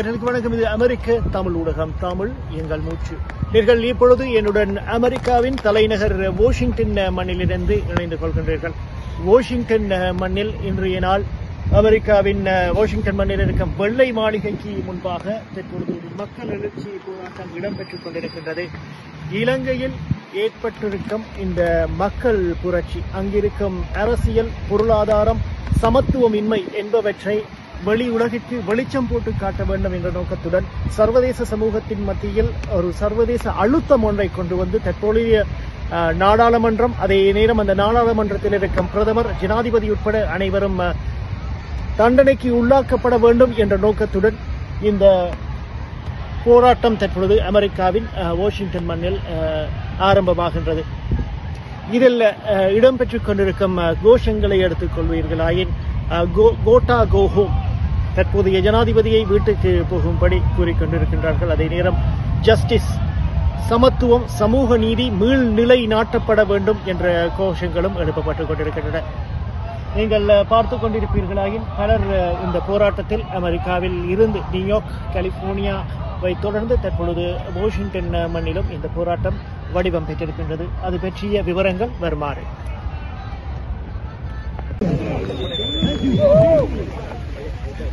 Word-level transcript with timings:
நேர்களுக்கு 0.00 0.28
வணக்கம் 0.28 0.54
இது 0.56 0.66
அமெரிக்க 0.74 1.14
தமிழ் 1.32 1.56
ஊடகம் 1.60 1.90
தமிழ் 2.04 2.30
எங்கள் 2.58 2.84
மூச்சு. 2.84 3.14
நீங்கள் 3.54 3.82
இப்பொழுது 3.88 4.24
என்னுடன் 4.38 4.72
அமெரிக்காவின் 4.96 5.58
தலைநகர் 5.66 6.14
வாஷிங்டன் 6.38 6.94
மண்ணிலிருந்து 7.16 7.74
இணைந்து 7.90 8.18
கொள்கின்றீர்கள். 8.22 8.74
வாஷிங்டன் 9.26 9.86
மண்ணில் 10.22 10.52
இன்றைய 10.68 11.02
நாள் 11.06 11.24
அமெரிக்காவின் 11.80 12.42
வாஷிங்டன் 12.78 13.18
மண்ணில் 13.20 13.44
இருக்கும் 13.46 13.76
வெள்ளை 13.82 14.08
மாளிகைக்கு 14.20 14.72
முன்பாக 14.88 15.38
தற்பொழுது 15.54 15.98
மக்கள் 16.22 16.54
எழுச்சி 16.56 16.90
போராட்டம் 17.06 17.52
இடம்பெற்றுக் 17.60 18.04
கொண்டிருக்கின்றது. 18.06 18.66
இலங்கையில் 19.42 19.96
ஏற்பட்டிருக்கும் 20.46 21.24
இந்த 21.46 21.62
மக்கள் 22.02 22.42
புரட்சி 22.64 23.02
அங்கிருக்கும் 23.20 23.80
அரசியல் 24.04 24.52
பொருளாதாரம் 24.68 25.42
சமத்துவமின்மை 25.82 26.62
என்பவற்றை 26.82 27.38
வெளி 27.84 28.08
உலகிற்கு 28.08 28.62
வெளிச்சம் 28.66 29.08
போட்டு 29.10 29.32
காட்ட 29.38 29.64
வேண்டும் 29.64 29.92
என்ற 29.92 30.10
நோக்கத்துடன் 30.10 30.66
சர்வதேச 30.88 31.44
சமூகத்தின் 31.44 32.04
மத்தியில் 32.04 32.50
ஒரு 32.70 32.92
சர்வதேச 32.92 33.50
அழுத்தம் 33.54 34.02
ஒன்றை 34.02 34.30
கொண்டு 34.30 34.56
வந்து 34.56 34.82
தற்போதைய 34.82 35.36
நாடாளுமன்றம் 36.18 36.94
அதே 36.98 37.32
நேரம் 37.32 37.58
அந்த 37.58 37.74
நாடாளுமன்றத்தில் 37.74 38.52
இருக்கும் 38.52 38.88
பிரதமர் 38.92 39.36
ஜனாதிபதி 39.40 39.90
உட்பட 39.90 40.26
அனைவரும் 40.28 40.80
தண்டனைக்கு 41.96 42.50
உள்ளாக்கப்பட 42.56 43.18
வேண்டும் 43.18 43.56
என்ற 43.56 43.76
நோக்கத்துடன் 43.76 44.36
இந்த 44.82 45.06
போராட்டம் 46.44 46.96
தற்பொழுது 46.96 47.42
அமெரிக்காவின் 47.42 48.06
வாஷிங்டன் 48.36 48.84
மண்ணில் 48.84 49.18
ஆரம்பமாகின்றது. 50.00 50.82
இதில் 51.90 52.20
இடம்பெற்றுக் 52.70 53.24
கொண்டிருக்கும் 53.24 53.76
கோஷங்களை 54.04 54.58
எடுத்துக் 54.58 54.90
கொள்வீர்களாயின் 54.96 55.72
கோ- 56.36 56.54
கோட்டா 56.64 57.04
கோஹோம் 57.12 57.52
தற்போதைய 58.20 58.58
ஜனாதிபதியை 58.70 59.20
வீட்டுக்கு 59.34 59.70
போகும்படி 59.90 60.40
கூறிக்கொண்டிருக்கின்றார்கள். 60.56 61.52
அதே 61.56 61.68
நேரம் 61.76 62.00
ஜஸ்டிஸ் 62.48 62.90
சமத்துவம் 63.68 64.24
சமூக 64.40 64.76
நீதி 64.84 65.04
மீள்நிலை 65.20 65.80
நாட்டப்பட 65.92 66.40
வேண்டும் 66.50 66.80
என்ற 66.92 67.12
கோஷங்களும் 67.38 67.98
எழுப்பப்பட்டுக் 68.02 68.48
கொண்டிருக்கின்றன. 68.48 69.02
நீங்கள் 69.96 70.26
பார்த்து 70.52 70.76
கொண்டிருப்பீர்களாயின் 70.76 71.66
பலர் 71.78 72.06
இந்த 72.44 72.58
போராட்டத்தில் 72.68 73.24
அமெரிக்காவில் 73.38 73.98
இருந்து 74.14 74.40
நியூயார்க் 74.52 74.92
கலிபோர்னியாவை 75.14 76.32
தொடர்ந்து 76.46 76.76
தற்பொழுது 76.84 77.26
வாஷிங்டன் 77.56 78.10
மண்ணிலும் 78.34 78.70
இந்த 78.76 78.88
போராட்டம் 78.96 79.38
வடிவம் 79.76 80.08
பெற்றிருக்கின்றது. 80.10 80.66
அது 80.88 80.98
பற்றிய 81.06 81.42
விவரங்கள் 81.50 81.94
வருமாறு. 82.04 82.44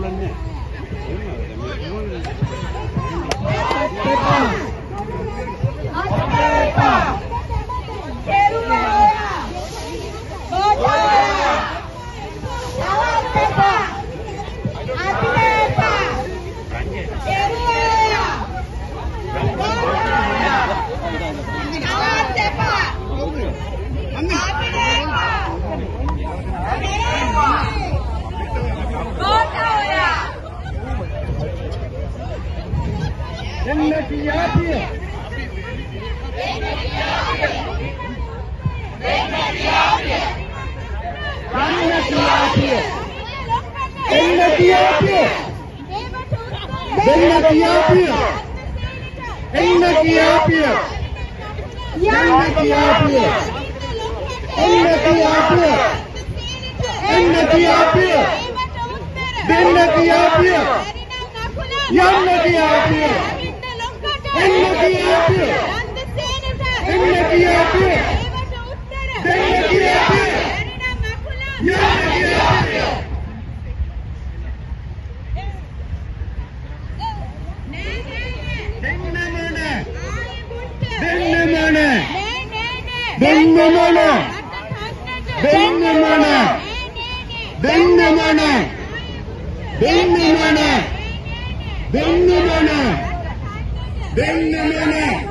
Thank 0.00 0.22
you. 3.62 3.67
Yan 61.88 62.22
na 62.24 62.36
diabia! 62.44 63.37
දෙන්නම 83.20 83.56
නෑ 83.94 84.18
දෙන්නම 85.36 85.82
නෑ 86.02 86.46
දෙන්නම 87.58 87.98
නෑ 88.36 88.60
දෙන්නම 89.74 90.38
නෑ 90.50 90.78
දෙන්නම 91.92 92.28
නෑ 92.68 92.92
දෙන්නම 94.12 94.70
නෑ 94.84 95.27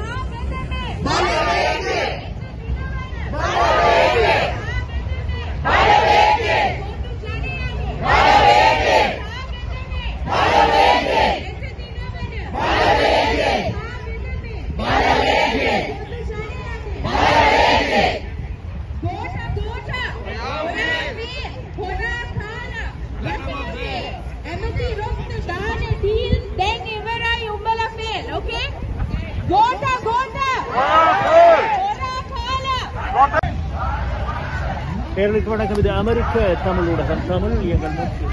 நேர்களுக்கு 35.17 35.49
வணக்கம். 35.53 35.79
இது 35.81 35.89
அமெரிக்க 36.01 36.35
தமிழ் 36.65 36.87
ஊடகம். 36.93 37.21
தமிழ் 37.29 37.55
எங்கள் 37.75 37.93
மூச்சு. 37.99 38.25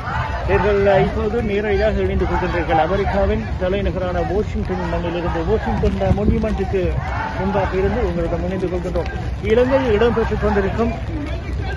நேர்கள் 0.49 0.81
இப்போது 1.05 1.37
நேரடியாக 1.51 2.03
இணைந்து 2.07 2.27
கொள்கின்றீர்கள் 2.31 2.83
அமெரிக்காவின் 2.85 3.45
தலைநகரான 3.63 4.23
வாஷிங்டன் 4.33 4.83
மண்ணிலிருந்து 4.93 5.41
வாஷிங்டன் 5.51 5.97
மொன்யூமெண்ட்டுக்கு 6.19 6.83
முன்பாக 7.39 7.71
இருந்து 7.81 8.01
உங்களிடம் 8.09 8.45
இணைந்து 8.49 8.69
கொள்கின்றோம். 8.73 9.09
இலங்கையில் 9.53 9.95
இடம்பெற்றுக் 9.97 10.43
கொண்டிருக்கும் 10.45 10.93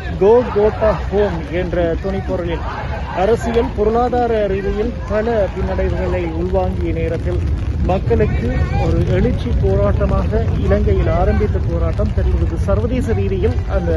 கோ 0.09 0.33
கோட்டா 0.57 0.91
ஹோம் 1.07 1.39
என்ற 1.61 1.77
துணைப்பொருளில் 2.03 2.65
அரசியல் 3.15 3.71
பொருளாதார 3.77 4.33
ரீதியில் 4.53 4.93
பல 5.13 5.27
பின்னடைவுகளை 5.55 6.23
உள்வாங்கிய 6.41 6.91
நேரத்தில் 7.01 7.39
மக்களுக்கு 7.89 8.47
ஒரு 8.85 8.97
எழுச்சி 9.15 9.49
போராட்டமாக 9.63 10.39
இலங்கையில் 10.65 11.11
ஆரம்பித்த 11.17 11.57
போராட்டம் 11.67 12.11
தற்பொழுது 12.15 12.55
சர்வதேச 12.65 13.13
ரீதியில் 13.19 13.55
அந்த 13.75 13.91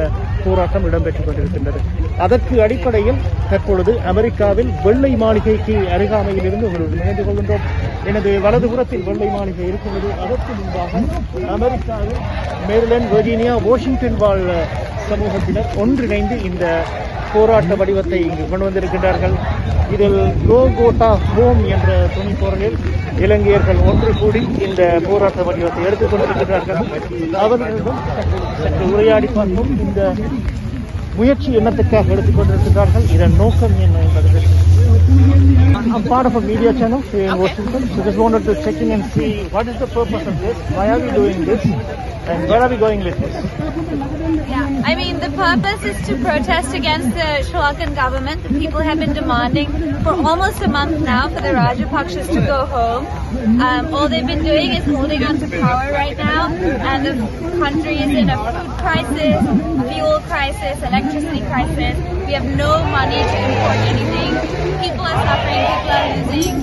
போராட்டம் 0.44 0.86
இடம்பெற்றுக் 0.88 1.26
கொண்டிருக்கின்றது. 1.28 1.80
அதற்கு 2.24 2.54
அடிப்படையில் 2.66 3.20
தற்பொழுது 3.52 3.92
அமெரிக்காவில் 4.12 4.70
வெள்ளை 4.86 5.12
மாளிகைக்கு 5.22 5.76
அருகாமையில் 5.96 6.46
இருந்து 6.50 6.68
உங்களுடன் 6.68 7.02
இணைந்து 7.02 7.24
கொள்கின்றோம். 7.28 7.66
எனது 8.10 8.32
வலதுபுறத்தில் 8.46 9.06
வெள்ளை 9.08 9.30
மாளிகை 9.36 9.66
இருக்கிறது. 9.70 10.10
அதற்கு 10.24 10.52
முன்பாக 10.60 11.02
அமெரிக்காவில் 11.56 12.20
மேர்லன் 12.70 13.08
வெர்ஜீனியா 13.14 13.54
வாஷிங்டன் 13.68 14.20
வாழ் 14.24 14.46
சமூகத்தினர் 15.10 15.72
ஒன்றிணைந்து 15.84 16.36
இந்த 16.50 16.64
போராட்ட 17.34 17.74
வடிவத்தை 17.80 18.20
இங்கு 18.28 18.44
கொண்டு 18.50 18.66
வந்திருக்கின்றார்கள். 18.68 19.34
இதில் 19.94 20.18
கோ 20.48 20.58
கோட்டா 20.78 21.08
ஹோம் 21.30 21.62
என்ற 21.74 21.90
துணிப்பொருளில் 22.14 22.76
இலங்கையர்கள் 23.18 23.76
ஒன்று 23.76 24.14
கூடி 24.18 24.48
இந்த 24.58 25.00
போராட்ட 25.08 25.42
வடிவத்தை 25.42 25.84
எடுத்துக் 25.84 26.10
கொண்டிருக்கிறார்கள். 26.10 26.76
அவர்களிடம் 27.32 27.98
சற்று- 28.64 28.92
உரையாடி 28.92 29.26
பார்ப்போம். 29.26 29.78
இந்த 29.80 30.12
முயற்சி 31.14 31.56
என்னத்துக்காக 31.56 32.12
கொண்டிருக்கிறார்கள்? 32.36 33.02
இதன் 33.12 33.36
நோக்கம் 33.36 33.80
என்ன 33.80 33.98
என்பது 33.98 34.68
I'm 35.10 36.04
part 36.04 36.26
of 36.26 36.36
a 36.36 36.40
media 36.40 36.72
channel 36.72 37.00
here 37.00 37.30
in 37.32 37.38
Washington, 37.38 37.88
so 37.88 38.00
I 38.00 38.04
just 38.04 38.18
wanted 38.18 38.44
to 38.44 38.54
check 38.62 38.76
in 38.76 38.92
and 38.92 39.04
see 39.12 39.48
what 39.48 39.66
is 39.66 39.76
the 39.80 39.88
purpose 39.88 40.24
of 40.24 40.38
this, 40.38 40.56
why 40.70 40.88
are 40.90 41.00
we 41.00 41.10
doing 41.10 41.44
this, 41.44 41.64
and 41.64 42.48
where 42.48 42.62
are 42.62 42.68
we 42.68 42.76
going 42.76 43.02
with 43.02 43.18
this? 43.18 43.34
Yeah, 44.48 44.82
I 44.84 44.94
mean, 44.94 45.18
the 45.18 45.30
purpose 45.30 45.82
is 45.82 46.06
to 46.06 46.14
protest 46.22 46.74
against 46.74 47.10
the 47.16 47.42
Sri 47.42 47.58
Lankan 47.58 47.96
government. 47.96 48.44
The 48.44 48.50
people 48.50 48.78
have 48.80 49.00
been 49.00 49.12
demanding 49.12 49.68
for 50.04 50.12
almost 50.12 50.62
a 50.62 50.68
month 50.68 51.00
now 51.00 51.28
for 51.28 51.40
the 51.40 51.48
Rajapakshas 51.58 52.28
to 52.28 52.40
go 52.46 52.66
home. 52.66 53.06
Um, 53.60 53.92
all 53.92 54.08
they've 54.08 54.26
been 54.26 54.44
doing 54.44 54.74
is 54.74 54.84
holding 54.84 55.24
on 55.24 55.38
to 55.38 55.48
power 55.48 55.92
right 55.92 56.16
now, 56.16 56.48
and 56.52 57.04
the 57.04 57.58
country 57.58 57.96
is 57.98 58.10
in 58.10 58.30
a 58.30 58.36
food 58.36 58.78
crisis, 58.78 59.92
fuel 59.92 60.20
crisis, 60.20 60.82
electricity 60.84 61.40
crisis. 61.40 62.19
We 62.30 62.34
have 62.34 62.46
no 62.46 62.78
money 62.84 63.16
to 63.16 63.36
import 63.42 63.78
anything. 63.90 64.38
People 64.78 65.02
are 65.02 65.18
suffering, 65.26 65.66
people 65.66 65.90
are 65.90 66.06
losing. 66.14 66.54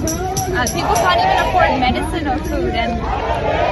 Uh, 0.55 0.63
people 0.71 0.95
can't 0.95 1.19
even 1.19 1.37
afford 1.43 1.71
medicine 1.83 2.25
or 2.25 2.37
food, 2.47 2.71
and 2.71 2.95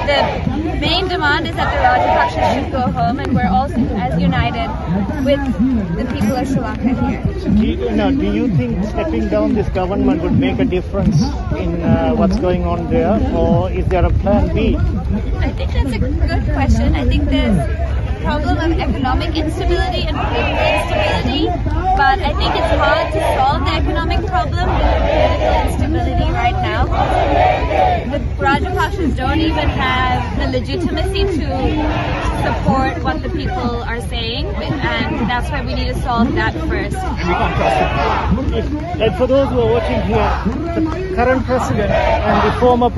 the 0.04 0.78
main 0.78 1.08
demand 1.08 1.48
is 1.48 1.56
that 1.56 1.72
the 1.72 1.80
Rajapakshas 1.80 2.52
should 2.52 2.70
go 2.70 2.82
home, 2.92 3.18
and 3.18 3.34
we're 3.34 3.48
also 3.48 3.80
as 3.96 4.20
united 4.20 4.68
with 5.24 5.40
the 5.96 6.04
people 6.12 6.36
of 6.36 6.46
Sri 6.46 6.60
Lanka 6.60 6.92
here. 7.00 7.24
Do 7.56 7.64
you, 7.64 7.90
now, 7.92 8.10
do 8.10 8.30
you 8.30 8.54
think 8.58 8.84
stepping 8.84 9.30
down 9.30 9.54
this 9.54 9.68
government 9.70 10.20
would 10.20 10.38
make 10.38 10.58
a 10.58 10.66
difference 10.66 11.22
in 11.56 11.80
uh, 11.80 12.12
what's 12.12 12.36
going 12.36 12.66
on 12.66 12.90
there, 12.90 13.18
or 13.34 13.70
is 13.70 13.86
there 13.86 14.04
a 14.04 14.10
plan 14.10 14.54
B? 14.54 14.76
I 15.38 15.48
think 15.52 15.72
that's 15.72 15.92
a 15.94 15.98
good 15.98 16.44
question. 16.52 16.94
I 16.94 17.08
think 17.08 17.24
there's 17.30 17.56
problem 18.22 18.58
of 18.58 18.78
economic 18.78 19.36
instability 19.36 20.02
and 20.02 20.16
political 20.16 20.66
instability, 20.76 21.46
but 21.96 22.18
I 22.20 22.32
think 22.34 22.54
it's 22.54 22.72
hard 22.76 23.12
to 23.12 23.20
solve 23.36 23.64
the 23.64 23.72
economic 23.72 24.26
problem 24.26 24.68
with 24.68 24.86
political 25.06 25.54
instability 25.66 26.30
right 26.32 26.58
now. 26.62 26.86
The 28.10 28.18
Rajapakshas 28.42 29.16
don't 29.16 29.40
even 29.40 29.68
have 29.68 30.38
the 30.38 30.46
legitimacy 30.58 31.24
to 31.24 31.46
support 32.44 33.02
what 33.02 33.22
the 33.22 33.30
people 33.30 33.82
are 33.82 34.00
saying, 34.08 34.46
and 34.46 35.28
that's 35.28 35.50
why 35.50 35.64
we 35.64 35.74
need 35.74 35.88
to 35.88 36.00
solve 36.02 36.34
that 36.34 36.54
first. 36.68 36.96
And 39.00 39.14
for 39.16 39.26
those 39.26 39.48
who 39.50 39.60
are 39.60 39.72
watching 39.72 40.00
here, 40.02 40.30
the 40.74 41.14
current 41.16 41.44
president 41.44 41.90
and 41.90 42.46
the 42.46 42.52
former 42.60 42.90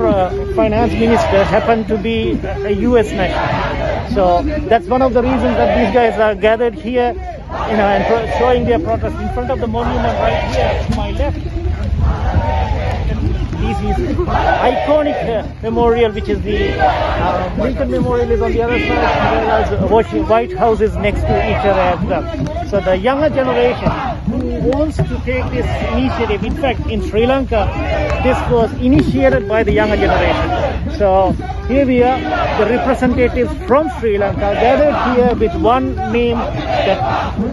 finance 0.55 0.93
minister 0.93 1.43
happen 1.43 1.85
to 1.85 1.97
be 1.97 2.39
a 2.43 2.71
U.S. 2.71 3.11
national. 3.11 3.78
So 4.13 4.41
that's 4.67 4.87
one 4.87 5.01
of 5.01 5.13
the 5.13 5.21
reasons 5.21 5.55
that 5.57 5.77
these 5.77 5.93
guys 5.93 6.19
are 6.19 6.35
gathered 6.35 6.73
here, 6.73 7.13
you 7.13 7.77
know, 7.77 7.87
and 7.87 8.03
showing 8.39 8.65
their 8.65 8.79
protest 8.79 9.15
in 9.15 9.33
front 9.33 9.51
of 9.51 9.59
the 9.59 9.67
monument 9.67 10.17
right 10.19 10.43
here 10.55 10.85
to 10.87 10.95
my 10.95 11.11
left. 11.11 11.39
This 13.59 13.97
is 13.97 14.15
iconic 14.27 15.19
uh, 15.29 15.47
memorial, 15.61 16.11
which 16.11 16.27
is 16.27 16.41
the 16.41 16.79
uh, 16.79 17.55
Lincoln 17.59 17.91
Memorial 17.91 18.31
is 18.31 18.41
on 18.41 18.51
the 18.51 18.61
other 18.63 18.79
side, 18.79 19.89
whereas 19.89 20.27
White 20.27 20.53
House 20.57 20.81
is 20.81 20.95
next 20.95 21.21
to 21.21 21.49
each 21.49 21.65
other 21.65 21.79
as 21.79 22.05
well. 22.05 22.67
So 22.67 22.79
the 22.79 22.95
younger 22.97 23.29
generation 23.29 23.89
wants 24.61 24.97
to 24.97 25.15
take 25.25 25.45
this 25.51 25.67
initiative, 25.93 26.43
in 26.43 26.55
fact, 26.57 26.79
in 26.89 27.01
Sri 27.01 27.25
Lanka, 27.25 27.65
this 28.23 28.37
was 28.51 28.71
initiated 28.81 29.47
by 29.47 29.63
the 29.63 29.71
younger 29.71 29.95
generation. 29.97 30.97
So 30.97 31.31
here 31.67 31.85
we 31.85 32.03
are, 32.03 32.19
the 32.59 32.65
representatives 32.69 33.53
from 33.67 33.89
Sri 33.99 34.17
Lanka 34.17 34.53
gathered 34.59 34.95
here 35.15 35.35
with 35.35 35.55
one 35.61 35.95
name 36.11 36.37
that 36.37 36.99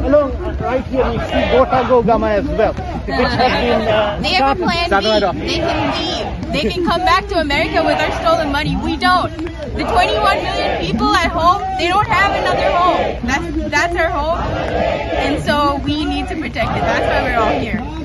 along 0.05 0.33
right 0.59 0.85
here 0.87 1.05
we 1.11 1.19
see 1.19 1.43
Gota 1.55 1.87
Go 1.89 2.03
Gama 2.03 2.29
as 2.29 2.47
well, 2.47 2.73
which 2.73 3.35
has 3.41 3.53
been 3.63 3.89
uh, 3.89 4.19
They 4.23 4.35
have 4.35 4.61
a 4.61 4.69
started- 4.87 6.16
They 6.53 6.63
can 6.71 6.85
come 6.85 7.01
back 7.01 7.27
to 7.29 7.39
America 7.41 7.83
with 7.85 7.99
our 7.99 8.13
stolen 8.23 8.53
money. 8.53 8.77
We 8.77 8.97
don't. 8.97 9.31
The 9.37 9.85
21 9.85 10.43
million 10.43 10.87
people 10.87 11.15
at 11.15 11.31
home, 11.31 11.63
they 11.79 11.89
don't 11.89 12.07
have 12.07 12.33
another 12.41 12.71
home. 12.71 13.27
That's 13.27 13.71
that's 13.71 13.97
our 13.97 14.11
home, 14.11 14.39
and 14.39 15.43
so 15.43 15.77
we 15.85 16.05
need 16.05 16.29
to 16.29 16.37
protect 16.37 16.71
it. 16.71 16.81
That's 16.81 17.07
why 17.07 17.23
we're 17.25 17.39
all 17.39 17.61
here. 17.61 17.97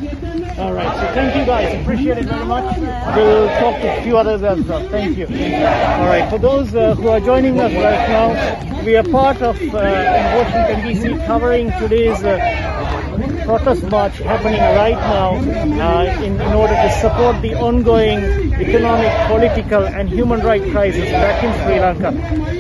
All 0.57 0.73
right. 0.73 0.95
So 0.95 1.13
thank 1.13 1.35
you 1.35 1.45
guys. 1.45 1.81
Appreciate 1.81 2.17
it 2.17 2.25
very 2.25 2.45
much. 2.45 2.77
We'll 2.77 3.47
talk 3.59 3.81
to 3.81 3.97
a 3.97 4.03
few 4.03 4.17
others 4.17 4.43
as 4.43 4.63
well. 4.65 4.87
Thank 4.89 5.17
you. 5.17 5.25
All 5.25 6.07
right. 6.07 6.29
For 6.29 6.37
those 6.37 6.75
uh, 6.75 6.93
who 6.95 7.07
are 7.07 7.19
joining 7.19 7.59
us 7.59 7.73
right 7.73 8.09
now, 8.09 8.83
we 8.83 8.95
are 8.95 9.03
part 9.03 9.41
of 9.41 9.55
uh, 9.61 9.63
in 9.63 10.25
Washington 10.37 10.81
DC 11.15 11.25
covering 11.25 11.71
today's 11.79 12.23
uh, 12.23 12.37
protest 13.45 13.83
march 13.89 14.17
happening 14.19 14.59
right 14.59 14.95
now 14.95 15.35
uh, 15.35 16.23
in, 16.23 16.39
in 16.39 16.53
order 16.53 16.75
to 16.75 16.89
support 17.01 17.41
the 17.41 17.53
ongoing 17.55 18.51
economic, 18.53 19.11
political, 19.27 19.83
and 19.85 20.09
human 20.09 20.39
rights 20.41 20.69
crisis 20.71 21.05
back 21.11 21.43
in 21.43 21.51
Sri 21.63 21.79
Lanka 21.79 22.09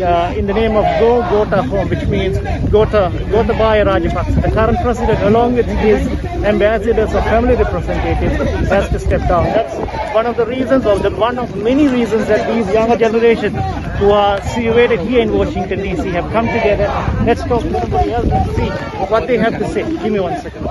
uh, 0.05 0.33
in 0.33 0.47
the 0.47 0.53
name 0.53 0.75
of 0.75 0.83
Go 0.99 1.21
Gota 1.23 1.65
Home, 1.67 1.89
which 1.89 2.05
means 2.07 2.37
Gota 2.69 3.11
Gotabaya 3.33 3.85
Rajapaksa. 3.85 4.41
The 4.41 4.51
current 4.51 4.79
president, 4.81 5.21
along 5.23 5.53
with 5.53 5.67
his 5.67 6.07
ambassadors 6.43 7.13
or 7.13 7.21
family 7.23 7.55
representatives, 7.55 8.69
has 8.69 8.89
to 8.89 8.99
step 8.99 9.27
down. 9.27 9.45
That's 9.45 10.00
one 10.13 10.25
of 10.25 10.35
the 10.37 10.45
reasons, 10.45 10.85
or 10.85 10.99
the, 10.99 11.09
one 11.11 11.39
of 11.39 11.55
many 11.55 11.87
reasons 11.87 12.27
that 12.27 12.47
these 12.53 12.71
younger 12.73 12.97
generations 12.97 13.55
who 13.99 14.11
are 14.11 14.41
situated 14.41 14.99
here 15.01 15.21
in 15.21 15.31
Washington 15.31 15.79
DC 15.79 16.11
have 16.11 16.31
come 16.31 16.45
together. 16.47 16.87
Let's 17.25 17.43
talk 17.45 17.61
to 17.61 17.79
somebody 17.79 18.11
else 18.11 18.27
and 18.29 18.55
see 18.55 18.69
what 19.11 19.27
they 19.27 19.37
have 19.37 19.57
to 19.57 19.67
say. 19.69 19.83
Give 19.83 20.11
me 20.11 20.19
one 20.19 20.39
second. 20.41 20.63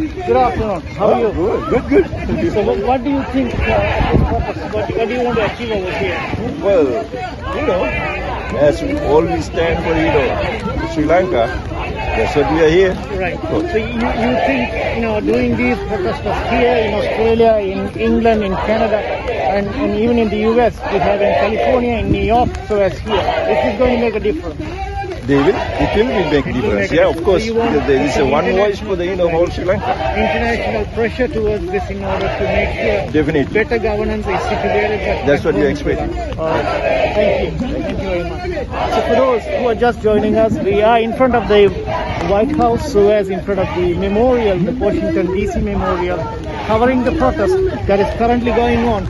Good 0.00 0.36
afternoon. 0.36 0.80
How 0.96 1.12
are 1.12 1.20
you? 1.20 1.32
Good, 1.68 1.88
good, 1.88 2.04
good. 2.40 2.52
So 2.52 2.62
what, 2.62 2.78
what 2.86 3.04
do 3.04 3.10
you 3.10 3.22
think, 3.24 3.54
uh, 3.54 4.16
what, 4.70 4.96
what 4.96 5.08
do 5.08 5.14
you 5.14 5.24
want 5.24 5.38
to 5.38 5.52
achieve 5.52 5.70
over 5.72 5.92
here? 5.98 6.18
Well, 6.64 6.86
you 7.56 7.66
know, 7.66 7.84
as 8.58 8.80
we 8.82 8.98
always 9.00 9.44
stand 9.44 9.84
for, 9.84 9.94
you 9.94 10.12
know, 10.14 10.94
Sri 10.94 11.04
Lanka, 11.04 11.48
that's 12.20 12.36
what 12.36 12.52
we 12.52 12.60
are 12.62 12.68
here. 12.68 12.92
Right. 13.18 13.40
So 13.40 13.76
you, 13.76 13.86
you 13.86 14.32
think, 14.48 14.96
you 14.96 15.02
know, 15.02 15.20
doing 15.20 15.56
these 15.56 15.78
protests 15.88 16.50
here 16.50 16.76
in 16.76 16.92
Australia, 16.94 17.52
in 17.64 17.98
England, 17.98 18.44
in 18.44 18.52
Canada, 18.68 18.98
and, 19.56 19.66
and 19.68 19.94
even 19.96 20.18
in 20.18 20.28
the 20.28 20.40
US, 20.52 20.76
we 20.92 20.98
have 20.98 21.20
in 21.22 21.32
California, 21.44 21.94
in 21.98 22.12
New 22.12 22.22
York, 22.22 22.50
so 22.68 22.78
as 22.80 22.98
here, 22.98 23.24
this 23.48 23.78
going 23.78 23.94
to 23.94 24.00
make 24.00 24.14
a 24.14 24.20
difference? 24.20 24.60
They 25.26 25.36
will, 25.36 25.54
it 25.54 25.96
will 25.96 26.30
make 26.30 26.44
will 26.44 26.52
difference. 26.54 26.90
make 26.90 26.90
Yeah, 26.90 27.08
of 27.08 27.22
course. 27.24 27.42
So 27.42 27.46
you 27.46 27.54
want- 27.54 27.72
because 27.72 27.86
There 27.86 28.04
is 28.04 28.16
a 28.16 28.26
one 28.26 28.50
voice 28.50 28.78
for 28.80 28.96
the, 28.96 29.06
you 29.06 29.16
know, 29.16 29.28
whole 29.28 29.46
Sri 29.48 29.64
Lanka. 29.64 29.92
International 30.16 30.84
pressure 30.94 31.28
towards 31.28 31.64
this 31.66 31.88
in 31.90 32.04
order 32.04 32.26
to 32.26 32.44
make 32.56 32.72
sure 32.80 33.12
Definitely. 33.12 33.54
better 33.54 33.78
governance 33.78 34.26
is 34.26 34.40
situated. 34.52 35.00
That 35.00 35.26
That's 35.26 35.44
what 35.44 35.54
we 35.54 35.66
expect. 35.66 36.00
All 36.38 36.46
right. 36.48 36.64
Thank 37.14 37.32
you. 37.44 37.58
Thank 37.68 37.90
you 37.90 37.96
very 37.96 38.24
much. 38.28 38.40
So 38.94 39.00
for 39.08 39.14
those 39.14 39.44
who 39.44 39.66
are 39.68 39.74
just 39.74 40.02
joining 40.02 40.36
us, 40.36 40.52
we 40.58 40.82
are 40.82 40.98
in 40.98 41.12
front 41.12 41.34
of 41.34 41.46
the 41.48 41.68
White 42.28 42.54
House, 42.56 42.94
as 42.94 43.30
in 43.30 43.42
front 43.42 43.60
of 43.60 43.68
the 43.76 43.94
memorial, 43.94 44.58
the 44.58 44.72
Washington 44.72 45.28
DC 45.28 45.62
Memorial, 45.62 46.18
covering 46.66 47.02
the 47.04 47.12
protest 47.12 47.56
that 47.86 48.00
is 48.00 48.18
currently 48.18 48.52
going 48.52 48.80
on 48.86 49.06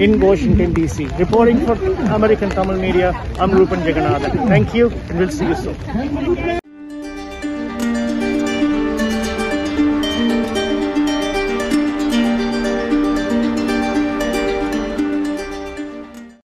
in 0.00 0.20
Washington 0.20 0.74
DC. 0.74 1.18
Reporting 1.18 1.66
for 1.66 1.74
American 2.14 2.50
Tamil 2.50 2.78
Media, 2.78 3.12
I'm 3.38 3.50
Rupan 3.50 3.82
Jagannathan. 3.84 4.48
Thank 4.48 4.74
you, 4.74 4.90
and 4.90 5.18
we'll 5.18 5.30
see 5.30 5.46
you 5.46 5.54
soon. 5.54 6.61